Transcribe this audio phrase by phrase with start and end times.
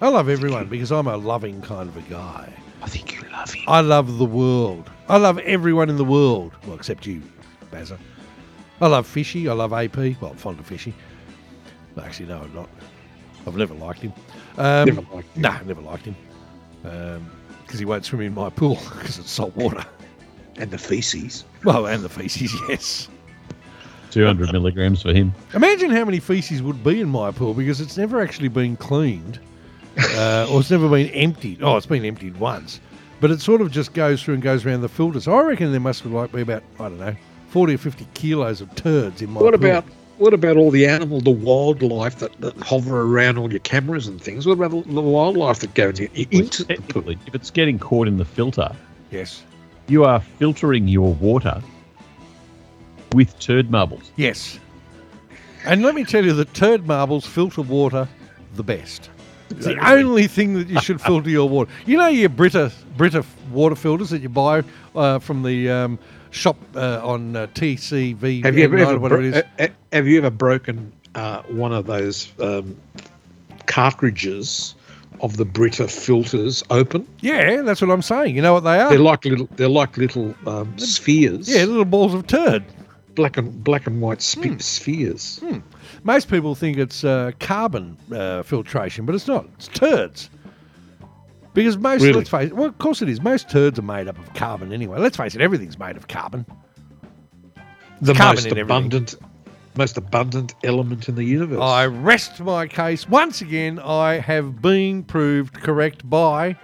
[0.00, 2.52] I love everyone because I'm a loving kind of a guy.
[2.82, 3.64] I think you love him.
[3.66, 4.90] I love the world.
[5.08, 6.52] I love everyone in the world.
[6.66, 7.22] Well, except you,
[7.70, 7.98] Bazza.
[8.80, 9.48] I love Fishy.
[9.48, 9.96] I love AP.
[10.20, 10.92] Well, I'm fond of Fishy.
[11.94, 12.68] Well, actually, no, I'm not.
[13.46, 14.12] I've never liked him.
[14.58, 15.42] Um, Never liked him.
[15.42, 16.16] Nah, never liked him.
[16.82, 19.84] Because he won't swim in my pool because it's salt water.
[20.58, 21.44] And the feces.
[21.64, 23.08] Well, and the feces, yes.
[24.10, 25.34] 200 milligrams for him.
[25.54, 29.40] Imagine how many feces would be in my pool because it's never actually been cleaned
[29.98, 31.62] uh, or it's never been emptied.
[31.62, 32.80] Oh, it's been emptied once,
[33.20, 35.26] but it sort of just goes through and goes around the filters.
[35.28, 37.16] I reckon there must be like be about I don't know,
[37.48, 39.40] forty or fifty kilos of turds in my.
[39.40, 39.68] What pool.
[39.68, 39.84] about
[40.18, 44.20] what about all the animal, the wildlife that, that hover around all your cameras and
[44.20, 44.46] things?
[44.46, 47.10] What about the, the wildlife that goes in, into the pool?
[47.10, 48.74] If it's getting caught in the filter,
[49.10, 49.42] Yes,
[49.88, 51.62] you are filtering your water
[53.12, 54.10] with turd marbles.
[54.16, 54.58] yes.
[55.64, 58.08] And let me tell you that turd marbles filter water
[58.54, 59.10] the best.
[59.50, 61.70] It's the only thing that you should filter your water.
[61.86, 64.62] You know your Brita Brita water filters that you buy
[64.94, 65.98] uh, from the um,
[66.30, 68.44] shop uh, on uh, TCV.
[68.44, 69.34] Have you ever, ever whatever bro- it is.
[69.36, 72.76] uh, uh, have you ever broken uh, one of those um,
[73.66, 74.74] cartridges
[75.20, 77.06] of the Brita filters open?
[77.20, 78.36] Yeah, that's what I'm saying.
[78.36, 78.90] You know what they are?
[78.90, 81.48] They're like little they're like little um, spheres.
[81.48, 82.64] yeah, little balls of turd.
[83.16, 84.58] Black and black and white spe- Hmm.
[84.58, 85.42] spheres.
[86.04, 89.46] Most people think it's uh, carbon uh, filtration, but it's not.
[89.56, 90.30] It's turds.
[91.54, 92.12] Because most, Really?
[92.18, 93.20] let's face it, well, of course it is.
[93.22, 94.98] Most turds are made up of carbon anyway.
[94.98, 96.44] Let's face it, everything's made of carbon.
[98.02, 99.14] The Carbon most abundant
[99.78, 101.60] most abundant element in the universe.
[101.60, 103.08] I rest my case.
[103.08, 106.56] Once again, I have been proved correct by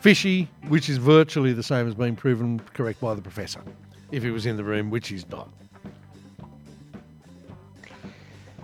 [0.00, 3.60] Fishy, which is virtually the same as being proven correct by the professor,
[4.12, 5.48] if he was in the room, which he's not.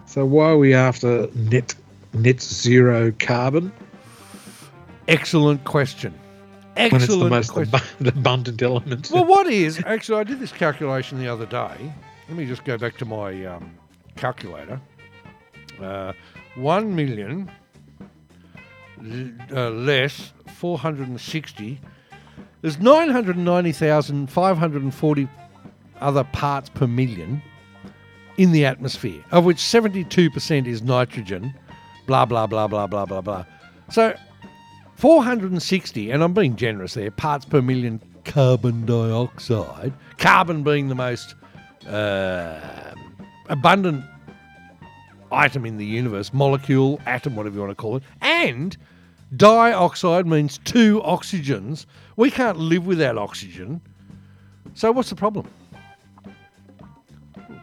[0.07, 1.75] so why are we after net
[2.15, 3.73] net zero carbon
[5.09, 6.13] Excellent question.
[6.77, 7.75] Excellent when it's the most question.
[8.01, 9.09] abu- abundant element?
[9.13, 10.19] Well, what is actually?
[10.21, 11.93] I did this calculation the other day.
[12.29, 13.71] Let me just go back to my um,
[14.17, 14.81] calculator.
[15.81, 16.13] Uh,
[16.57, 17.49] One million
[19.01, 21.81] l- uh, less four hundred and sixty.
[22.67, 25.29] There's nine hundred ninety thousand five hundred and forty
[26.01, 27.41] other parts per million
[28.39, 31.55] in the atmosphere, of which seventy-two percent is nitrogen.
[32.09, 33.45] Blah blah blah blah blah blah blah.
[33.89, 34.17] So
[34.97, 41.37] 460, and I'm being generous there, parts per million carbon dioxide, carbon being the most
[41.87, 42.95] uh,
[43.49, 44.05] abundant
[45.31, 48.77] item in the universe, molecule, atom, whatever you want to call it, and
[49.37, 51.87] dioxide means two oxygens.
[52.17, 53.81] We can't live without oxygen.
[54.75, 55.49] So what's the problem?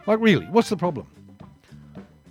[0.06, 1.06] Like really, what's the problem?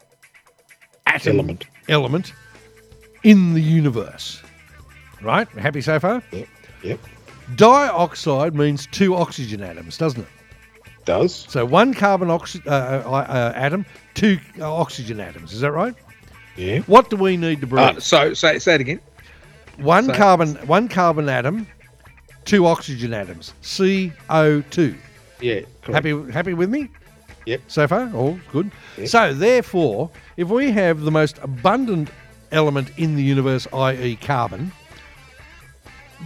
[1.07, 1.67] atom Element.
[1.89, 2.33] element
[3.23, 4.43] in the universe.
[5.23, 5.49] Right?
[5.51, 6.23] Happy so far?
[6.33, 6.49] Yep.
[6.83, 7.01] Yep.
[7.57, 10.29] Dioxide means two oxygen atoms, doesn't it?
[11.05, 11.35] Does.
[11.49, 15.53] So one carbon oxy- uh, uh, uh, atom, two uh, oxygen atoms.
[15.53, 15.95] Is that right?
[16.57, 16.81] Yeah.
[16.81, 17.97] What do we need to breathe?
[17.99, 19.01] Uh, so say say it again.
[19.77, 21.67] one so- carbon, one carbon atom,
[22.45, 23.55] two oxygen atoms.
[23.63, 24.95] CO two.
[25.41, 25.61] Yeah.
[25.83, 26.05] Correct.
[26.05, 26.89] Happy, happy with me?
[27.47, 27.63] Yep.
[27.69, 28.71] So far, all good.
[28.97, 29.09] Yep.
[29.09, 32.11] So therefore, if we have the most abundant
[32.53, 34.73] element in the universe, i.e., carbon,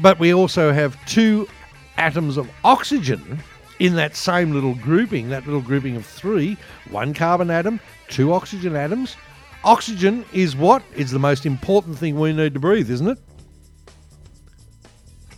[0.00, 1.48] but we also have two
[1.96, 3.40] atoms of oxygen
[3.80, 6.56] in that same little grouping, that little grouping of three,
[6.90, 9.16] one carbon atom, two oxygen atoms.
[9.64, 13.18] Oxygen is what is the most important thing we need to breathe, isn't it?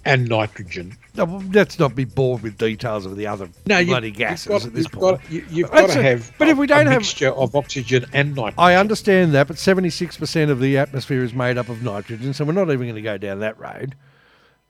[0.04, 0.96] And nitrogen.
[1.14, 4.46] No, Let's not be bored with details of the other No, you- bloody you've gases
[4.48, 5.20] got- at this you've point.
[5.20, 6.32] Got, you, you've That's got to have.
[6.38, 8.54] but if we don't a have- mixture of oxygen and nitrogen.
[8.58, 12.52] I understand that, but 76% of the atmosphere is made up of nitrogen, so we're
[12.52, 13.94] not even going to go down that road.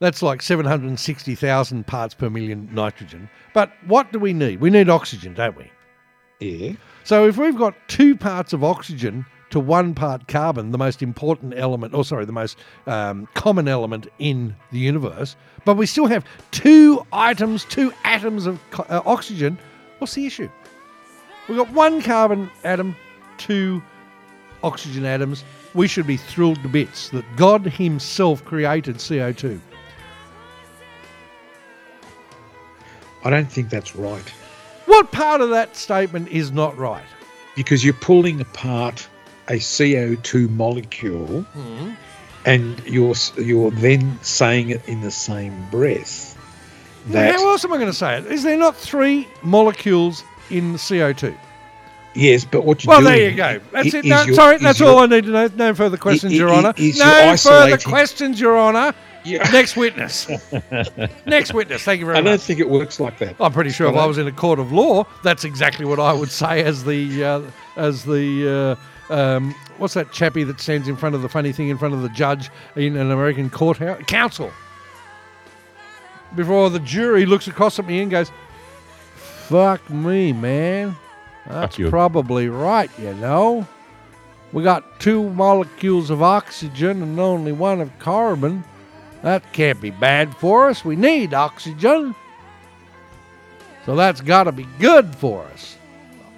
[0.00, 3.28] That's like 760,000 parts per million nitrogen.
[3.54, 4.60] But what do we need?
[4.60, 5.70] We need oxygen, don't we?
[6.40, 6.72] yeah.
[7.04, 11.54] So if we've got two parts of oxygen to one part carbon, the most important
[11.56, 12.56] element, or sorry, the most
[12.86, 18.58] um, common element in the universe, but we still have two items, two atoms of
[18.70, 19.58] co- uh, oxygen,
[19.98, 20.48] what's the issue?
[21.48, 22.94] We've got one carbon atom,
[23.38, 23.82] two
[24.62, 25.42] oxygen atoms.
[25.74, 29.60] We should be thrilled to bits that God Himself created CO2.
[33.24, 34.26] I don't think that's right
[34.86, 37.04] What part of that statement is not right?
[37.56, 39.06] because you're pulling apart
[39.48, 41.44] a CO2 molecule
[42.46, 46.36] and you're you're then saying it in the same breath
[47.08, 48.26] that How else am I going to say it?
[48.26, 51.36] Is there not three molecules in CO2?
[52.14, 53.60] yes, but what you're Well, there you go.
[53.72, 54.04] That's it.
[54.04, 55.48] No, you're- sorry, that's you're- all I need to know.
[55.56, 56.74] No further questions, Your Honour.
[56.76, 58.94] No further questions, Your Honour.
[59.24, 59.48] Yeah.
[59.50, 60.28] Next witness.
[61.26, 61.82] Next witness.
[61.82, 62.20] Thank you very much.
[62.22, 62.40] I don't much.
[62.40, 63.36] think it works like that.
[63.38, 66.12] I'm pretty sure if I was in a court of law, that's exactly what I
[66.12, 67.42] would say as the uh,
[67.76, 71.68] as the uh, um, what's that chappie that stands in front of the funny thing
[71.68, 74.50] in front of the judge in an American courthouse counsel.
[76.36, 78.30] Before the jury looks across at me and goes,
[79.48, 80.96] "Fuck me, man,
[81.46, 83.66] that's probably right." You know,
[84.52, 88.64] we got two molecules of oxygen and only one of carbon.
[89.22, 90.84] That can't be bad for us.
[90.84, 92.14] We need oxygen.
[93.84, 95.76] So that's got to be good for us.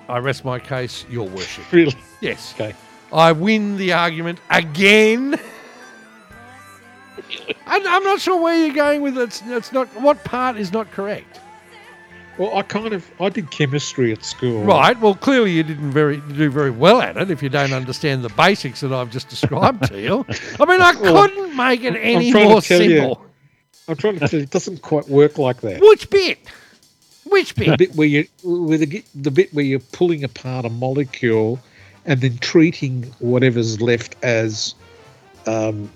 [0.08, 1.70] I rest my case, Your Worship.
[1.70, 1.96] Really?
[2.22, 2.54] Yes.
[2.54, 2.74] Okay.
[3.12, 5.38] I win the argument again.
[7.66, 9.22] I'm not sure where you're going with it.
[9.24, 9.88] It's, it's not.
[10.00, 11.40] What part is not correct?
[12.38, 14.62] Well, I kind of I did chemistry at school.
[14.64, 14.98] Right.
[14.98, 18.30] Well, clearly you didn't very do very well at it if you don't understand the
[18.30, 20.24] basics that I've just described to you.
[20.58, 23.26] I mean, I Well, couldn't make it any more tell you- simple.
[23.88, 25.80] I'm trying to tell you, it doesn't quite work like that.
[25.80, 26.38] Which bit?
[27.24, 27.66] Which bit?
[27.70, 27.94] The bit?
[27.96, 31.60] where you with the, the bit where you're pulling apart a molecule
[32.06, 34.75] and then treating whatever's left as
[35.46, 35.90] um,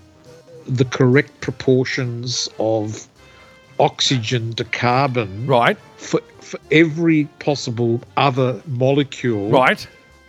[0.67, 3.07] the correct proportions of
[3.79, 5.77] oxygen to carbon Right.
[5.97, 9.87] for, for every possible other molecule Right.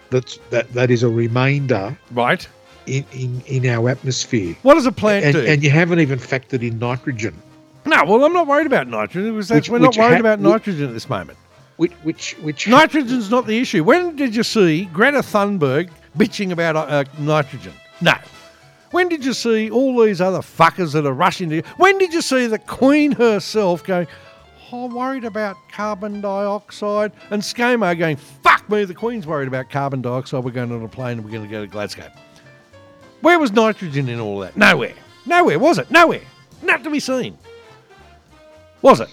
[0.09, 2.47] that's that that is a remainder Right.
[2.87, 4.55] in, in, in our atmosphere.
[4.63, 5.45] What does a plant And, do?
[5.45, 7.35] and you haven't even factored in nitrogen,
[7.85, 10.39] no, well, I'm not worried about nitrogen because that's, Which- we're not worried ha- about
[10.41, 11.37] nitrogen at this moment.
[11.77, 13.83] Which which which Nitrogen's not the issue.
[13.83, 17.73] When did you see Greta Thunberg bitching about uh, nitrogen?
[18.01, 18.13] No.
[18.91, 21.57] When did you see all these other fuckers that are rushing to?
[21.57, 21.63] You?
[21.77, 24.07] When did you see the Queen herself going?
[24.71, 29.69] Oh, I'm worried about carbon dioxide, and ScoMo going, "Fuck me, the Queen's worried about
[29.69, 30.43] carbon dioxide.
[30.43, 32.09] We're going on a plane and we're going to go to Glasgow."
[33.21, 34.55] Where was nitrogen in all that?
[34.55, 34.93] Nowhere.
[35.25, 35.89] Nowhere was it?
[35.89, 36.21] Nowhere.
[36.61, 37.37] Not to be seen.
[38.81, 39.09] Was it?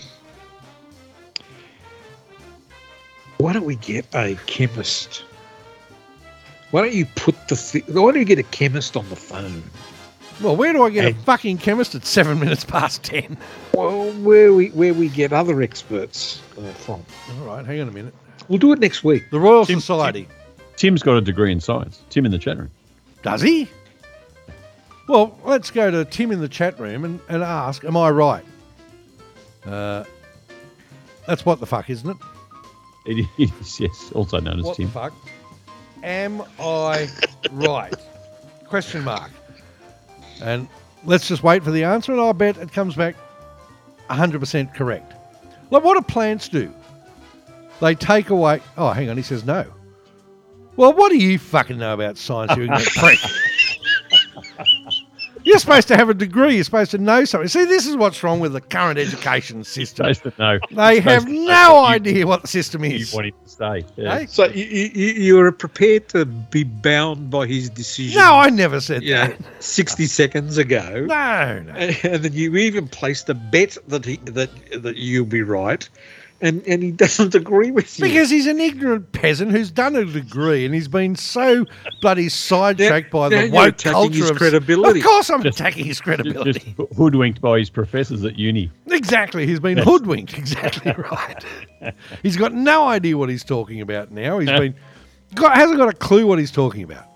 [3.45, 5.23] Why don't we get a chemist?
[6.71, 9.63] Why don't you put the thi- why don't you get a chemist on the phone?
[10.41, 13.37] Well, where do I get a fucking chemist at seven minutes past ten?
[13.75, 17.05] Well, where we where we get other experts uh, from?
[17.39, 18.15] All right, hang on a minute.
[18.49, 19.29] We'll do it next week.
[19.31, 20.27] The Royal Tim- Society.
[20.77, 22.01] Tim's got a degree in science.
[22.09, 22.71] Tim in the chat room.
[23.21, 23.69] Does he?
[25.07, 28.45] Well, let's go to Tim in the chat room and, and ask, am I right?
[29.67, 30.05] Uh,
[31.27, 32.17] that's what the fuck, isn't it?
[33.07, 34.87] It is, yes, also known as What Tim.
[34.87, 35.13] the fuck?
[36.03, 37.09] Am I
[37.53, 37.95] right?
[38.67, 39.31] Question mark.
[40.43, 40.69] And
[41.05, 43.15] let's just wait for the answer, and I'll bet it comes back
[44.11, 45.13] 100% correct.
[45.71, 46.73] Like, what do plants do?
[47.81, 48.61] They take away.
[48.77, 49.65] Oh, hang on, he says no.
[50.77, 53.19] Well, what do you fucking know about science, you ignorant prick?
[55.45, 56.55] You're supposed to have a degree.
[56.57, 57.49] You're supposed to know something.
[57.49, 60.13] See, this is what's wrong with the current education system.
[60.15, 60.59] Supposed to know.
[60.71, 63.13] They Supposed have to know no what you- idea what the system You is.
[63.13, 63.85] want him to stay.
[63.97, 64.19] Yeah.
[64.21, 64.27] Hey?
[64.27, 68.19] So you, you, you are prepared to be bound by his decision?
[68.19, 69.39] No, I never said Yeah, that.
[69.63, 71.73] sixty seconds ago, No, no.
[71.75, 74.51] and then you even placed a bet that he that
[74.83, 75.89] that you'll be right,
[76.45, 78.05] and and he doesn't agree with you.
[78.05, 81.65] Because he's an ignorant peasant who's done a degree and he's been so
[82.01, 85.01] bloody sidetracked by now the you're woke culture his of credibility.
[85.01, 86.75] Of course, I'm Just- attacking his Just, credibility.
[86.77, 88.71] just hoodwinked by his professors at uni.
[88.89, 89.87] Exactly, he's been Yes.
[89.87, 90.39] hoodwinked.
[90.39, 91.45] Exactly right.
[92.23, 94.39] he's got no idea what he's talking about now.
[94.39, 94.75] He's been
[95.35, 97.07] got hasn't got a clue what he's talking about.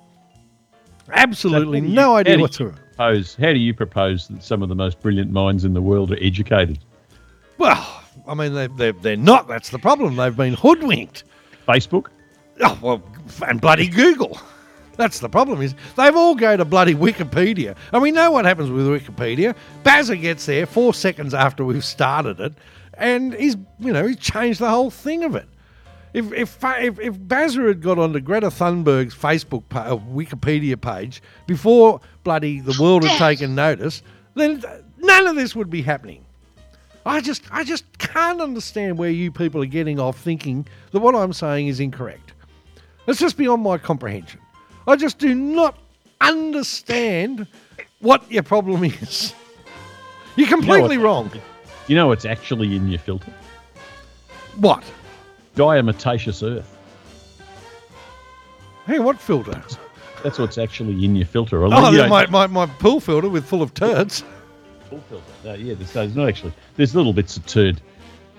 [1.12, 2.74] Absolutely How do you- no idea do you whatsoever.
[2.96, 6.10] Propose, how do you propose that some of the most brilliant minds in the world
[6.12, 6.78] are educated?
[7.56, 9.48] Well, I mean, they, they're, they're not.
[9.48, 10.16] That's the problem.
[10.16, 11.24] They've been hoodwinked.
[11.66, 12.08] Facebook?
[12.60, 13.02] Oh, well,
[13.46, 14.38] and bloody Google.
[14.96, 17.76] That's the problem is they've all go to bloody Wikipedia.
[17.92, 19.54] And we know what happens with Wikipedia.
[19.84, 22.52] Bazza gets there four seconds after we've started it,
[22.94, 25.48] and he's, you know, he's changed the whole thing of it.
[26.14, 31.22] If if if, if Bazza had got onto Greta Thunberg's Facebook pa- uh, Wikipedia page
[31.46, 34.02] before bloody the world had taken notice,
[34.34, 34.64] then
[34.96, 36.24] none of this would be happening.
[37.06, 41.14] I just I just can't understand where you people are getting off thinking that what
[41.14, 42.32] I'm saying is incorrect.
[43.06, 44.40] It's just beyond my comprehension.
[44.86, 45.78] I just do not
[46.20, 47.46] understand
[48.00, 49.34] what your problem is.
[50.36, 51.30] You're completely what- wrong.
[51.86, 53.32] You know what's actually in your filter?
[54.56, 54.84] What?
[55.56, 56.76] Diatomaceous earth.
[58.86, 59.62] Hey, what filter?
[60.22, 61.64] That's what's actually in your filter.
[61.64, 64.24] Oh, You my, my, my pool filter with full of turds.
[64.90, 65.24] full filter.
[65.44, 66.52] No, yeah, there's, there's not actually.
[66.76, 67.80] There's little bits of turd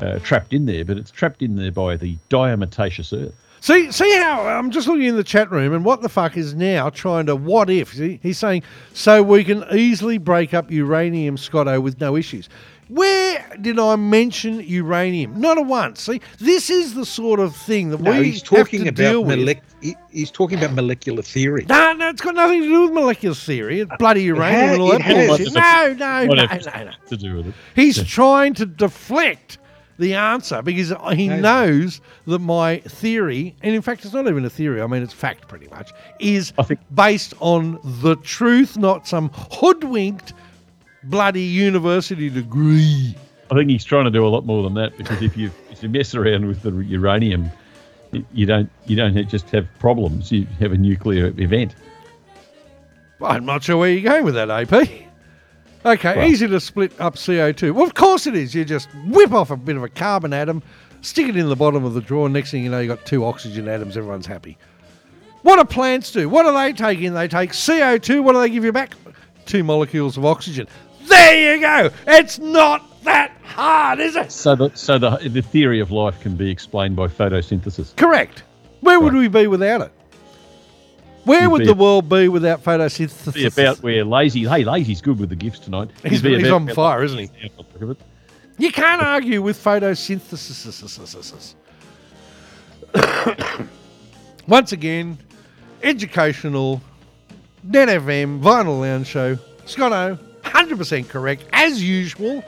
[0.02, 3.34] uh, trapped in there, but it's trapped in there by the diatomaceous earth.
[3.62, 6.54] See, see how I'm just looking in the chat room, and what the fuck is
[6.54, 7.94] now trying to what if?
[7.94, 8.64] See, he's saying
[8.94, 12.48] so we can easily break up uranium, Scotto, with no issues.
[12.88, 15.40] Where did I mention uranium?
[15.40, 16.02] Not a once.
[16.02, 19.22] See, this is the sort of thing that no, we he's talking have to deal
[19.22, 19.40] about with.
[19.40, 21.66] molec- he, he's talking about molecular theory.
[21.70, 23.82] No, no, it's got nothing to do with molecular theory.
[23.82, 25.28] It's bloody uranium has- and all it that has.
[25.28, 25.54] bullshit.
[25.54, 26.92] No, no, no, no, no.
[27.10, 27.54] to do with it.
[27.76, 29.60] He's trying to deflect
[30.00, 31.40] the answer because he No.
[31.40, 35.14] knows that my theory, and in fact, it's not even a theory, I mean, it's
[35.14, 40.34] fact pretty much, is think- based on the truth, not some hoodwinked
[41.04, 43.16] bloody university degree.
[43.52, 45.84] I think he's trying to do a lot more than that because if you if
[45.84, 47.50] you mess around with the uranium,
[48.34, 50.32] you don't you don't just have problems.
[50.32, 51.76] You have a nuclear event.
[53.22, 55.08] I'm not sure where you're going with that, AP.
[55.86, 57.74] Okay, Well- easy to split up CO2.
[57.74, 58.54] Well, of course it is.
[58.54, 60.62] You just whip off a bit of a carbon atom,
[61.02, 62.28] stick it in the bottom of the drawer.
[62.30, 63.96] Next thing you know, you've got two oxygen atoms.
[63.96, 64.58] Everyone's happy.
[65.42, 66.28] What do plants do?
[66.28, 67.14] What do they take in?
[67.14, 68.22] They take CO2.
[68.22, 68.94] What do they give you back?
[69.46, 70.68] Two molecules of oxygen.
[71.08, 71.90] There you go.
[72.08, 74.32] It's not that hard, is it?
[74.34, 77.96] So the so the the theory of life can be explained by photosynthesis.
[77.96, 78.44] Correct.
[78.82, 79.92] Where would we be without it?
[81.30, 83.34] Where would the world be without photosynthesis?
[83.34, 84.46] Be about where lazy.
[84.46, 85.90] Hey, lazy's good with the gifts tonight.
[86.04, 87.30] He's- he's on fire, isn't he?
[87.42, 87.98] Yeah, I'll look at it.
[88.58, 91.54] You can't argue with photosynthesis.
[94.48, 95.18] Once again,
[95.84, 96.82] educational,
[97.64, 102.44] Net FM, Vinyl Lounge Show, Scotto, 100% correct, as usual.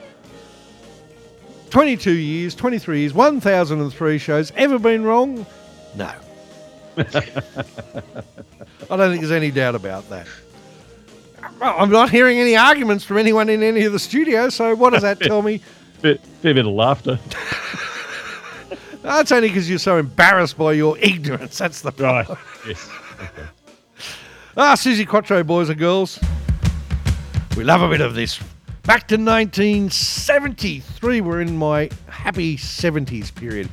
[1.70, 4.52] 22 years, 23 years, 1,003 shows.
[4.56, 5.46] Ever been wrong?
[5.96, 6.10] No.
[6.96, 7.02] I
[8.96, 10.26] don't think there's any doubt about that.
[11.60, 14.90] Well, I'm not hearing any arguments from anyone in any of the studios, so what
[14.92, 15.58] does that tell me?
[16.00, 17.18] Fair, fair bit of laughter.
[19.02, 21.58] That's only because you're so embarrassed by your ignorance.
[21.58, 22.26] That's the Right.
[22.66, 22.88] yes.
[23.20, 23.48] Okay.
[24.56, 26.20] Ah, Suzi Quatro, boys and girls.
[27.56, 28.38] We love a bit of this.
[28.84, 31.20] Back to 1973.
[31.20, 33.68] We're in my happy 70s period.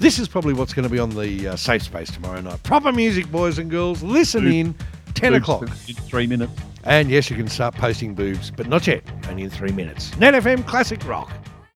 [0.00, 2.62] This is probably what's going to be on the uh, safe space tomorrow night.
[2.62, 4.02] Proper music, boys and girls.
[4.02, 4.74] Listen in.
[5.12, 5.68] 10 Boobs o'clock.
[6.08, 6.52] Three minutes.
[6.84, 9.02] And yes, you can start posting boobs, but not yet.
[9.28, 10.16] Only in three minutes.
[10.16, 11.30] Net FM Classic Rock.